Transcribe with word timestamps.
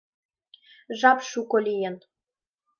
Жап 0.99 1.19
шуко 1.29 1.57
лийын. 1.65 1.95